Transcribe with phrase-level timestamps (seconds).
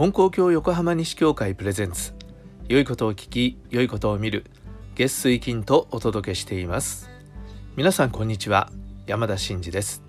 [0.00, 2.14] 金光教横浜西教会プレゼンツ。
[2.68, 4.46] 良いことを聞き良いことを見る。
[4.94, 7.10] 月水金とお届けしています。
[7.76, 8.70] 皆さんこんにちは。
[9.06, 10.02] 山田真嗣です。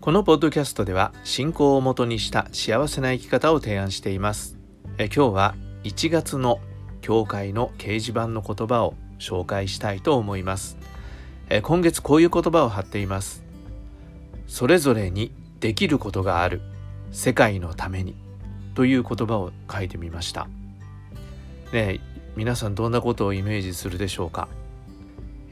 [0.00, 4.56] このポッドキャストでは信仰をもとにした幸せな生き方を提案しています。
[4.96, 6.60] え今日は1月の
[7.02, 10.78] 教会の掲示板の言葉を紹介したいと思います。
[11.50, 13.44] え今月こういう言葉を貼っています。
[14.46, 15.30] それぞれに
[15.60, 16.62] できることがある。
[17.10, 18.25] 世界のために。
[18.76, 20.46] という言葉を書いてみました。
[21.72, 21.98] ね
[22.36, 24.46] 皆さんどんなことをイメージするでしょうか？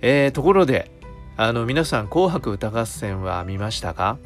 [0.02, 0.91] えー、ところで
[1.37, 4.18] あの皆さん「紅白歌合戦」は見ましたか？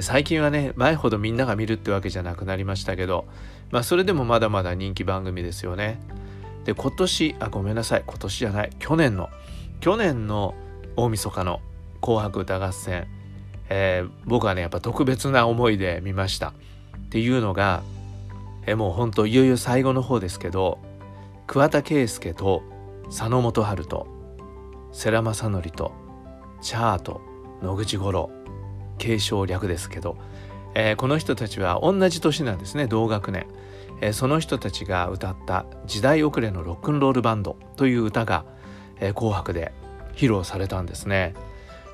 [0.00, 3.26] 最近はね前ほどみんなが見るってわけじゃなくなりましたけど
[3.70, 6.00] まあそれでもまだまだ人気番組ですよね。
[6.64, 8.04] で今年あごめんなさい。
[8.06, 8.70] 今年じゃない。
[8.78, 9.28] 去年の
[9.80, 10.54] 去年の
[10.96, 11.60] 大晦日の
[12.00, 13.08] 「紅白歌合戦」
[13.68, 16.50] えー、僕はねやっぱ特別な思いで見ました。
[16.50, 16.52] っ
[17.10, 17.82] ていうのが
[18.66, 20.78] えもうほんといよいよ最後の方ですけど
[21.46, 22.62] 桑田佳祐と
[23.06, 24.06] 佐野元春と
[24.92, 25.92] 世良正則と
[26.62, 27.20] チャート
[27.62, 28.30] 野口五郎
[28.98, 30.16] 継承略ですけど、
[30.74, 33.46] えー、この人たちは同じ年なんですね同学年、
[34.00, 38.44] えー、その人たちが歌った「時代遅れのロックンロールバンド」という歌が
[39.00, 39.72] 「えー、紅白」で
[40.14, 41.34] 披露されたんですね。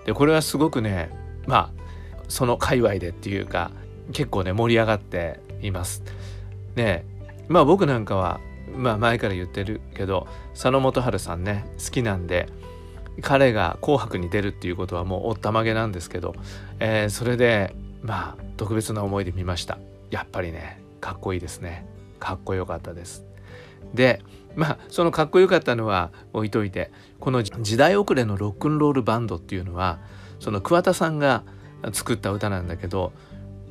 [0.04, 1.10] でこれはすごくね
[1.46, 1.82] まあ
[2.28, 3.70] その界隈でっていうか
[4.12, 6.02] 結構ね盛り上がっています。
[6.76, 7.04] ね
[7.48, 8.40] まあ僕なんかは
[8.76, 12.48] まあ前から言ってるけど佐野元春さんね好きなんで
[13.22, 16.34] 彼が「紅白」に出るっていうことはもうおったまげなんですけど、
[16.78, 19.78] えー、それでまあ特別な思いで見ました。
[20.10, 21.86] やっぱりねかっこいいですね。
[22.18, 23.24] かっこよかったです。
[23.94, 24.22] で
[24.54, 29.98] まあそのかっこよかったのは置いといてこの時代遅れのロックンロールバンドっていうのは
[30.38, 31.44] その桑田さんが
[31.92, 33.12] 作った歌なんだけど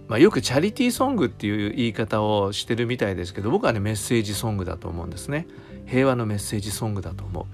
[0.09, 5.45] まあ、よくチャリティーソングっていう言い方をしてるみたいですけど僕はねメッセージソングだと思うんですね。
[5.85, 7.45] 平和のメッセージソングだと思う。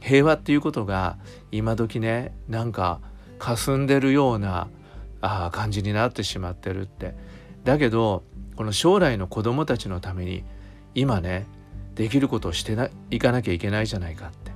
[0.00, 1.16] 平和っていうことが
[1.50, 3.00] 今時ねなんか
[3.38, 4.68] 霞んでるような
[5.22, 7.14] あ感じになってしまってるって。
[7.64, 8.22] だけど
[8.56, 10.44] この将来の子供たちのために
[10.94, 11.46] 今ね
[11.94, 12.76] できることをして
[13.10, 14.52] いかなきゃいけないじゃないかって。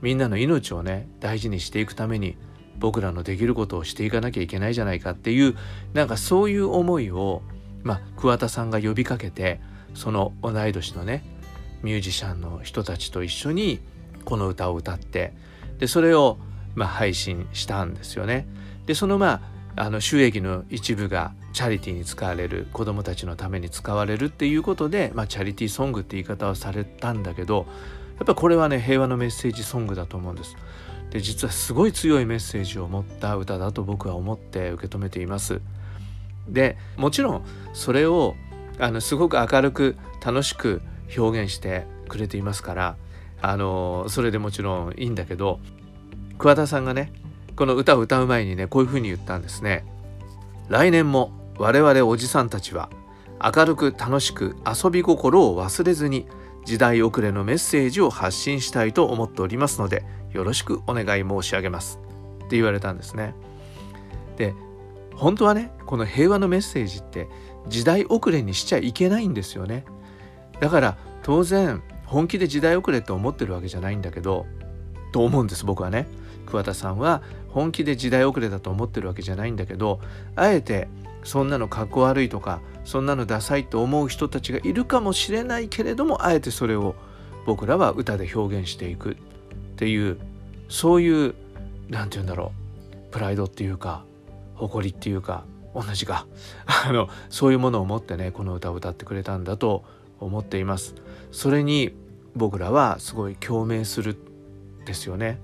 [0.00, 2.38] みんなの命をね大事にしていくために
[2.80, 5.56] 僕らのできることをしていかなきゃいけないじゃないかっていう
[5.92, 7.42] なんかそういう思いを、
[7.84, 9.60] まあ、桑田さんが呼びかけて
[9.94, 11.22] その同い年のね
[11.82, 13.80] ミュージシャンの人たちと一緒に
[14.24, 15.32] この歌を歌って
[15.78, 16.38] でそれを
[16.74, 18.46] まあ配信したんですよね。
[18.86, 19.40] でそのま
[19.76, 27.66] ああの収益の一部がチャリティーに使われる子どもたちのために使われるっていうことで、まあ、チャリティーソングって言い方をされたんだけど
[28.18, 30.56] やっぱこれはね平和のメッセージソングだと思うんです。
[31.10, 35.60] で実はすごい強いメッセージを持った歌だと僕は思って受け止めています。
[36.48, 38.34] でもちろんそれを
[38.78, 40.82] あのすごく明るく楽しく
[41.16, 42.96] 表現してくれていますから
[43.42, 45.60] あのそれでもちろんいいんだけど
[46.38, 47.12] 桑田さんがね
[47.56, 49.84] この歌を歌う前にねこういうふうに言ったんですね。
[50.68, 52.88] 来年も我々おじさんたちは
[53.42, 56.26] 明るく楽しく遊び心を忘れずに
[56.64, 62.00] 時代遅れのメッセージを発信したいと思っておりますのでよろしくお願い申し上げます
[62.44, 63.34] って言われたんですね。
[64.36, 64.54] で
[65.14, 67.28] 本当はねこの平和のメッセージって
[67.68, 69.84] 時代遅れにしちゃいけないんですよね。
[70.60, 74.46] だから当然本気で時代遅れって思ってるわけじゃないんだけど
[75.12, 76.06] と思うんです僕はね。
[76.46, 80.00] 桑田さんは本気で時代遅れだと思ってるわけじゃないんだけど
[80.36, 80.88] あえて
[81.24, 86.94] そんなのかっこ悪いとかそんなのダサいと思う人たちがいるかもしれないけれどもあえてそれを
[87.46, 89.16] 僕らは歌で表現していく
[89.80, 90.18] っていう
[90.68, 91.34] そういう
[91.88, 92.52] 何て言うんだろ
[93.08, 94.04] うプライドっていうか
[94.56, 96.26] 誇りっていうか同じか。
[96.86, 99.84] あのそういうものを持ってねこの歌を歌ってくれたんだと
[100.18, 100.94] 思っています。
[101.32, 101.94] それに
[102.36, 104.18] 僕らはすごい共鳴する
[104.84, 105.40] ですよね。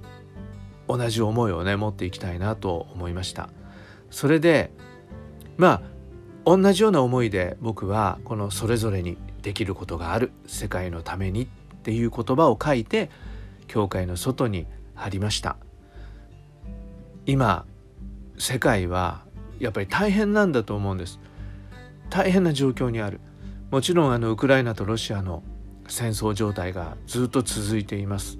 [0.87, 3.49] 同じ思いをね持っていきたいなと思いました。
[4.11, 4.71] それで
[5.57, 5.83] まあ
[6.45, 10.31] 同じような思いで僕はこの「それぞれにできることがある。
[10.47, 11.47] 世界のために」っ
[11.87, 13.09] ていう言葉を書いて
[13.67, 15.57] 教会の外に貼りました。
[17.27, 17.67] 今
[18.39, 19.25] 世界は
[19.59, 21.21] やっぱり大変なんだと思うんです。
[22.11, 23.21] 大変な状況にある。
[23.71, 25.43] もちろんあのウクライナとロシアの
[25.89, 28.39] 戦争状態がずっと続いています。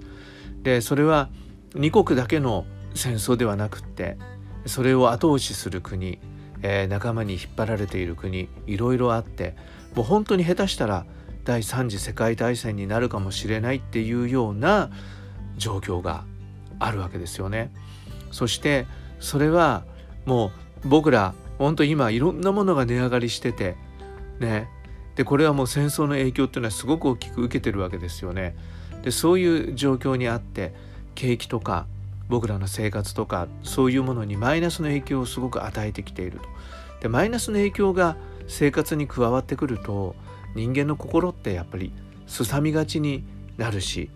[0.63, 1.29] でそれは
[1.73, 4.17] 2国だけの戦争ではなくって
[4.65, 6.19] それを後押しする国、
[6.61, 9.55] えー、仲間に引っ張られている国いろいろあって
[9.95, 11.05] もう本当に下手したら
[11.43, 14.89] 第3次世界大戦になるかもしれないっていうような
[15.57, 16.23] 状況が
[16.79, 17.71] あるわけですよね。
[18.31, 18.87] そして
[19.19, 19.83] それは
[20.25, 20.51] も
[20.83, 23.75] う僕ら本当今いろんなものが値上がりしてて
[24.39, 24.67] ね
[25.15, 28.55] でこれはもう戦争の影響っていうのはすごく大きく受けてるわけですよね。
[29.03, 30.73] でそういう状況にあって
[31.15, 31.87] 景気とか
[32.29, 36.45] 僕らの生活とかそういうものにマイナスの影響をすごく与えてきていると。
[37.01, 38.17] でマイナスの影響が
[38.47, 40.15] 生活に加わってくると
[40.55, 41.91] 人間の心ってやっぱり
[42.27, 43.23] すさみがちに
[43.57, 44.09] なるし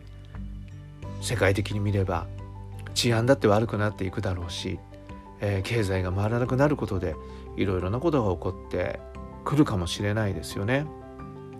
[1.22, 2.28] 世界的に見れば
[2.94, 4.80] 治安だって悪くなっていくだろうし、
[5.40, 7.16] えー、経済が回らなくなることで
[7.56, 9.00] いろいろなことが起こって
[9.46, 10.86] くるかもしれないですよね。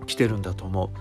[0.08, 0.92] 来てるんだと思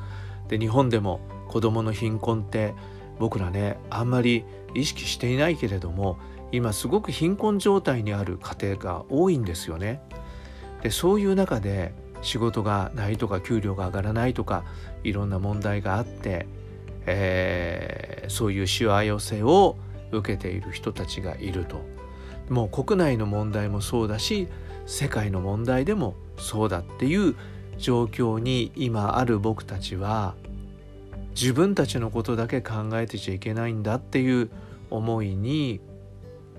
[0.46, 0.48] う。
[0.48, 2.74] で日本でも子どもの貧困って
[3.18, 6.18] 僕らねあんまり意識していないけれども
[6.52, 10.00] 今すごく貧困状態にある家庭が多いんですよね。
[10.82, 11.92] でそういう中で
[12.22, 14.64] 仕事がないとか給料が上がらないとか
[15.04, 16.46] いろんな問題があって、
[17.12, 19.76] えー、そういうしわ寄せを
[20.12, 21.80] 受けている人たちがいると
[22.48, 24.48] もう国内の問題もそうだし
[24.86, 27.36] 世界の問題でもそうだっていう
[27.78, 30.34] 状況に今ある僕たちは
[31.30, 34.50] 自分たちのことだけ考えてちゃいけないんだっていう
[34.90, 35.80] 思いに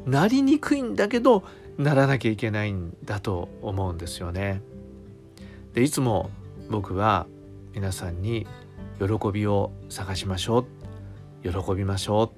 [0.06, 1.44] なりにくいんだけど
[1.78, 4.62] ならなきゃいけないんだと思うんですよね。
[5.74, 6.30] でいつも
[6.70, 7.28] 僕は
[7.74, 8.48] 皆さんに
[9.08, 10.60] 喜びを探しましょ
[11.44, 11.52] う。
[11.52, 12.32] 喜びましょ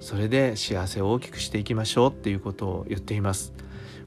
[0.00, 0.02] う。
[0.02, 3.52] それで幸せを大きくしていきましょうっていうことを言っています。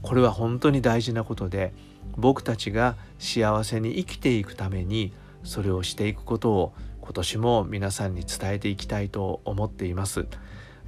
[0.02, 1.74] これは本当に大事なことで
[2.18, 5.14] 僕たちが幸せに生きていくために
[5.44, 10.26] それをしていくことを今年も皆さんに伝えていきたいと思っています。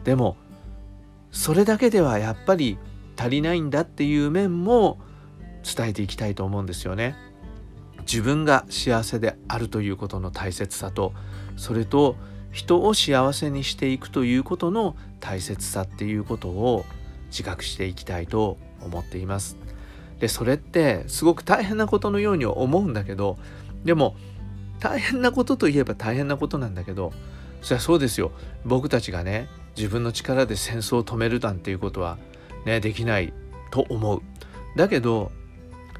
[0.04, 0.38] でも
[1.32, 2.78] それだけではやっぱり
[3.18, 5.00] 足りないんだっていう面も
[5.64, 7.16] 伝えていきたいと思うんですよね。
[8.02, 11.14] 自分が幸せであるということの大切さと
[11.58, 12.16] それと
[12.52, 16.86] 人を幸せにしていくということの大切さっていうことを
[17.28, 19.58] 自覚していきたいと思っています。
[20.20, 23.38] でそれってすごく大変なことのように思うんだけど
[23.84, 24.16] でも
[24.80, 27.12] 大変なことといえば大変なことなんだけど
[27.62, 28.32] そりゃそうですよ
[28.64, 32.18] 僕たちがね自分の力で戦争を止めるなんていうことは
[32.66, 33.34] ねできない
[33.72, 34.22] と思う。
[34.76, 35.32] だけど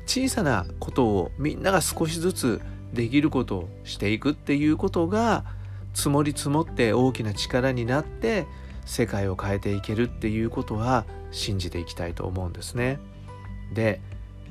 [0.06, 2.62] 小さなことをみんなが少しずつ
[2.94, 5.46] できることをしていくっていうことが
[5.94, 8.46] 積もり積もって大きな力になって
[8.86, 13.00] 世界を変えていけるっていうことは信じていきたいと思うんですね。
[13.74, 14.02] で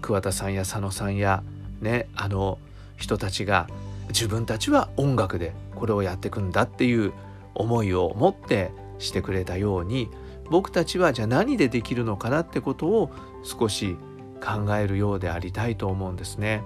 [0.00, 1.42] 桑田さんや佐野さんや
[1.80, 2.58] ねあの
[2.96, 3.68] 人たちが
[4.08, 7.12] 自分たちは音楽でこれをやっていくんだっていう
[7.54, 10.08] 思いを持ってしてくれたように
[10.50, 13.10] 僕たちはじゃあ何でできるのかなってことを
[13.42, 13.96] 少し
[14.40, 16.62] 考えるようでありたいと思うんですね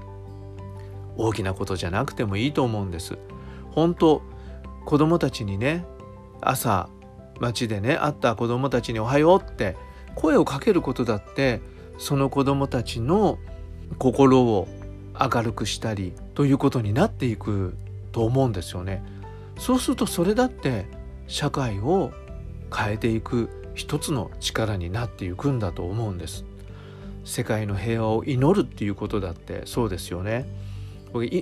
[1.16, 3.18] 大きなことじゃなくてもいいと思うんです
[3.72, 4.22] 本当
[4.84, 5.84] 子供たちにね
[6.40, 6.88] 朝
[7.40, 9.76] 街でね会った子供たちに「おはよう」って
[10.14, 11.60] 声をかけることだって
[11.98, 13.38] その子供たちの
[13.98, 14.68] 心を
[15.18, 17.76] 明るくしたりということになっていく
[18.12, 19.02] と思うんですよね。
[19.58, 20.86] そうするとそれだって
[21.28, 22.12] 社会を
[22.74, 26.44] 変えていく一つの力になっていくんだと思うんです。
[27.24, 30.46] 世界の平和を祈るっていうことだってそうですよね。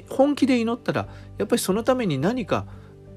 [0.08, 1.08] 本気で祈ったら
[1.38, 2.66] やっぱりそのために何か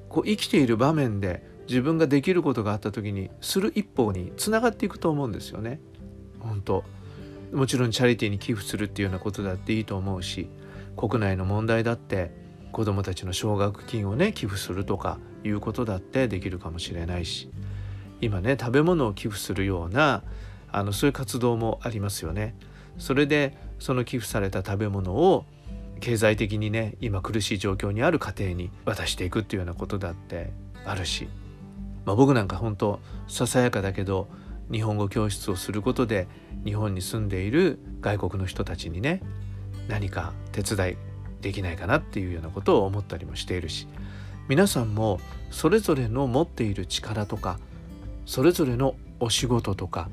[0.07, 5.79] こう生きている場面で自分ができることがあった時にする一歩につながっていくと思うんですよね。
[6.39, 6.83] 本当
[7.51, 10.47] もちろんチャリティーに寄付するっていうようなことだっていいと思うし
[10.95, 12.31] 国内の問題だって
[12.71, 17.49] 子どもたちの奨学金をね寄付するとかいうことだってできるかもしれないし
[18.21, 20.23] 今ね食べ物を寄付するような
[20.75, 22.53] あのそういう活動もありますよね。
[22.97, 25.45] それでその寄付された食べ物を
[26.01, 30.51] 経済的にね今苦しい状況にある家庭に渡していくっていうようなことだって
[30.85, 31.29] あるし、
[32.05, 34.27] まあ、僕なんか本当ささやかだけど
[34.69, 36.27] 日本語教室をすることで
[36.65, 39.21] 日本に住んでいる外国の人たちにね
[39.87, 40.97] 何か手伝い
[41.41, 43.87] できないかなっていうようなことを思ったりもしているし
[44.49, 45.19] 皆さんも
[45.51, 47.59] それぞれの持っている力とか
[48.25, 50.09] それぞれのお仕事とか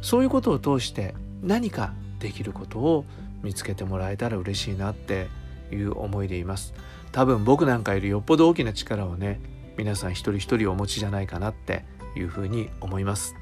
[0.00, 3.04] そういうことを通して何かできることを
[3.42, 5.28] 見つけてもらえたら嬉しいなって
[5.72, 6.74] いう思いでいます。
[7.12, 9.40] 多分僕なんかよりよっぽど大きな力をね
[9.76, 11.84] 皆さん一人一人お持ちじゃないかなって
[12.16, 13.34] いうふうに思います。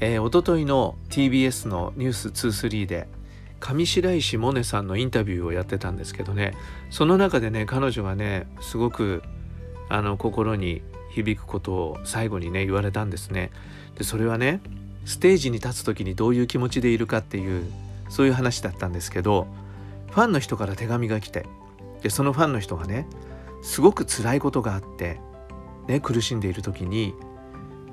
[0.00, 3.06] えー、おとといの TBS の「ニュース2 3で
[3.60, 6.54] 上白石萌音さんのインタビューをやってたんですけどね
[6.90, 9.22] その中でね彼女がねすごく
[9.88, 13.50] あの心に響くことを最後にね言われたんですね。
[13.96, 14.60] でそれはね
[15.04, 17.64] ステージに立つ時にどういう気持ちでいるかっていう
[18.08, 19.46] そういう話だったんですけど
[20.10, 21.46] ファンの人から手紙が来て
[22.02, 23.06] でそのファンの人がね
[23.62, 25.20] すごく辛いことがあって、
[25.88, 27.14] ね、苦しんでいる時に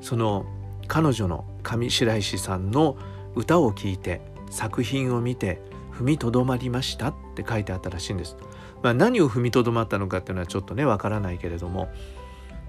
[0.02, 0.46] その
[0.88, 2.98] 彼女の上白石さんの
[3.36, 5.62] 歌を聴いて作品を見て
[5.94, 8.36] 踏みとどまりましたって書いてあったらしいんです
[8.82, 11.90] まあ、何を踏みとどまったのかっていうのはちょっとねわからないけれども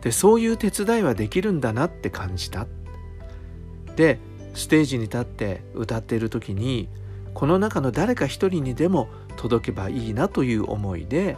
[0.02, 2.66] でそういう手伝いはできるんだなって感じた。
[3.96, 4.18] で
[4.54, 6.88] ステージに立って歌っている時に
[7.34, 11.36] この中の誰か一人にでも届けばいいなという思いで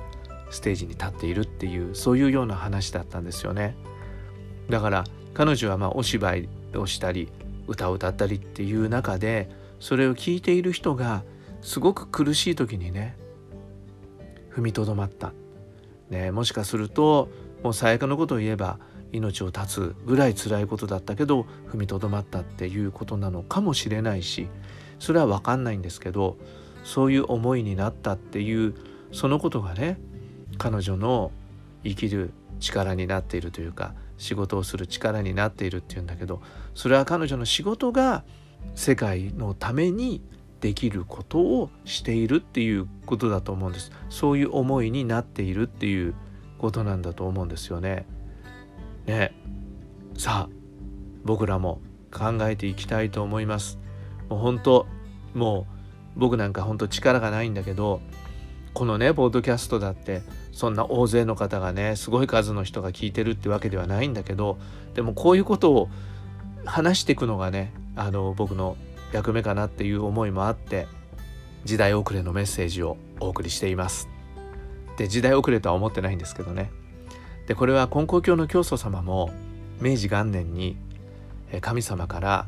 [0.50, 3.74] ステージに立っているっていうそういうような話だったんですよね。
[4.68, 5.04] だから
[5.34, 7.28] 彼女はまあお芝居をしたり
[7.66, 9.50] 歌を歌ったりっていう中で
[9.80, 11.24] それを聞いている人が
[11.62, 13.16] すごく苦しい時にね
[14.54, 15.32] 踏みとどまった、
[16.10, 17.28] ね、もしかすると
[17.62, 18.78] もう最悪のことを言えば
[19.12, 24.48] 命を絶つぐらい辛いことだったけど踏みとどまったっていうことなのかもしれないし
[24.98, 26.36] それは分かんないんですけど
[26.84, 28.74] そういう思いになったっていう
[29.12, 29.98] そのことがね
[30.58, 31.30] 彼女の
[31.84, 36.42] 生きる力になっているというか仕事をする力になっているっていうんだけど
[36.74, 38.24] それは彼女の仕事が
[38.74, 40.22] 世界のために
[40.60, 46.14] できることをしているっていうことだと思うんですそういう思いになっているっていう
[46.58, 48.06] ことなんだと思うんですよね。
[49.06, 49.32] ね
[50.16, 50.62] さあ
[51.24, 51.80] 僕らも
[52.12, 53.78] 考えていきたいと思います。
[54.28, 54.86] もう本当
[55.34, 55.66] も
[56.16, 58.00] う僕なんか本当力がないんだけど
[58.74, 64.58] このねポッドキャストだってそんな大勢の方がねすごい数の人が聞いてるってわけではないんだけど
[64.94, 65.88] でもこういうことを
[66.64, 68.76] 話していくのがねあの僕の
[69.12, 70.86] 役目かなっていう思いもあって
[71.64, 74.08] 時代遅れのメッセージをお送りしています。
[74.96, 76.70] で時代遅れとは思ってないんですけどね。
[77.46, 79.30] でこれは金光教の教祖様も
[79.80, 80.76] 明治元年に
[81.60, 82.46] 神様から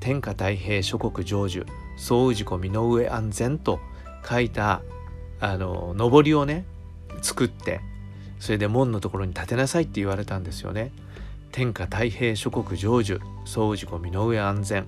[0.00, 1.66] 天下太平諸国成就
[1.96, 3.78] 総氏子身の上安全と
[4.26, 4.82] 書いた
[5.40, 6.64] あの上りをね
[7.22, 7.80] 作って
[8.38, 10.92] それで門のところに立てなさいって言われたんですよね。
[11.52, 14.86] 天下太平諸国成就総氏子身の上安全。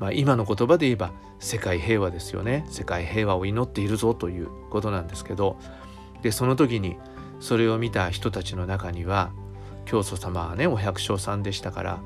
[0.00, 2.64] まあ、今の言葉で言えば世界平和ですよね。
[2.70, 5.58] 世界平和を祈っているぞということなんですけど。
[6.22, 6.96] でその時に
[7.40, 9.32] それを見た人たちの中には
[9.84, 12.02] 教祖様はねお百姓さんでしたから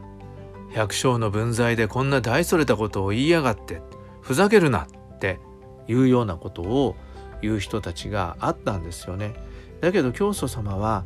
[0.71, 3.83] 百姓の分際でこんな大それたことを言いやがって
[4.21, 5.41] ふざけるなって
[5.89, 6.97] いうようなことを
[7.43, 9.35] 言う人たちがあったんですよね。
[9.81, 11.05] だけど教祖様は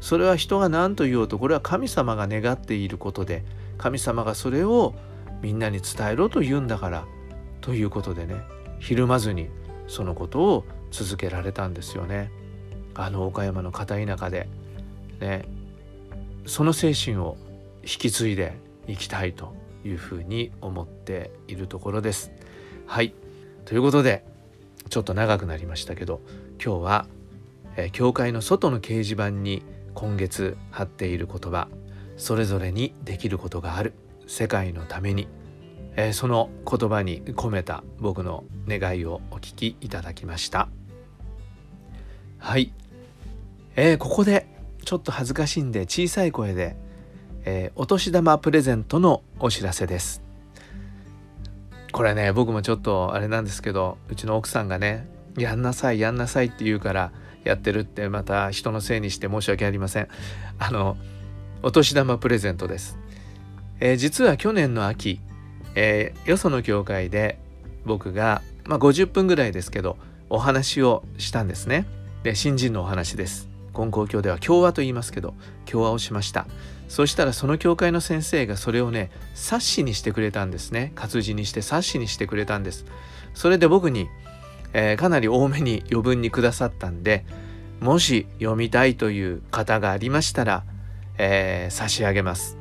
[0.00, 3.44] それは人が何と言おうとこれは神様が願っていることで
[3.78, 4.94] 神様がそれを
[5.42, 7.06] みんなに伝えろと言うんだから
[7.60, 8.36] ということでね
[8.78, 9.48] ひるまずに
[9.86, 12.30] そのことを続けられたんですよね。
[12.98, 14.48] あの岡山の片田舎で
[15.20, 15.44] ね
[16.46, 17.36] その精神を
[17.82, 22.32] 引き継いでいきたいというふうに思っているところです。
[22.86, 23.14] はい。
[23.64, 24.24] ということで
[24.88, 26.20] ちょっと長くなりましたけど
[26.62, 27.06] 今日は、
[27.76, 29.62] え教会の外の掲示板に
[29.94, 31.68] 今月貼っている言葉
[32.16, 33.92] それぞれにできることがある
[34.26, 35.28] 世界のために、
[35.96, 40.68] え、その言葉に込めた僕の願いをお聞きいただきました。
[42.38, 42.72] はい、
[43.80, 44.48] えー、ここで
[44.84, 46.74] ちょっと恥ずかしいんで小さい声で、
[47.44, 50.20] えー、お年玉プレゼントのお知らせです。
[51.92, 55.06] これね僕もちょっとあれなんですけどうちの奥さんがね
[55.38, 57.12] やんなさいやんなさいって言うから
[57.44, 60.08] やってるってまた人のせいにして申し訳ありません。
[60.58, 60.96] あの
[61.62, 62.98] お年玉プレゼントです、
[63.78, 65.20] えー、実は去年の秋、
[65.76, 67.38] えー、よその教会で
[67.84, 69.96] 僕が、まあ、50分ぐらいですけど
[70.30, 71.86] お話をしたんですね。
[72.24, 73.48] で新人のお話です。
[73.78, 76.46] 金光教では共和と言いますけど共和をしました。
[76.88, 80.90] そしたらその教会の先生がそれをね冊子にしてくれたんですね。
[80.96, 82.86] 活字にして冊子にしてくれたんです。
[83.34, 84.08] それで僕に、
[84.72, 87.24] えー、かなり多めに余分にくださったんで
[87.80, 90.64] もし読みたいという方がありましたら、
[91.18, 92.56] えー、差し上げます。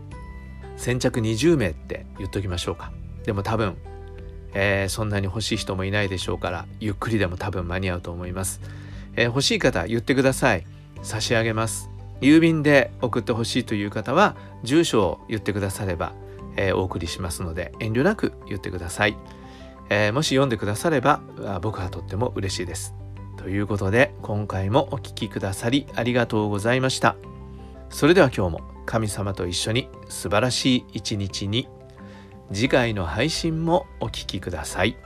[0.76, 2.92] 先着20名って言っときましょうか。
[3.24, 3.76] でも多分、
[4.54, 8.62] えー、そんなに欲しい人もいないでしょうからゆっくりでも多分間に合うと思います、
[9.16, 10.77] え欲しい方言ってください。
[11.04, 11.90] 差し上げます。
[12.22, 16.14] 郵便で送ってほしいという方は住所を言ってくだされば、
[16.56, 19.16] えー、お送りしますので遠慮なく言ってください、
[19.90, 21.22] えー、もし読んでくだされば
[21.62, 22.94] 僕はとっても嬉しいです。
[23.38, 27.16] ということで今回もお聴きくださりありがとうございました。
[27.90, 31.68] それでは今日も神様と一緒に素晴らしい一日に
[32.52, 34.98] 次回の配信もお聴きください。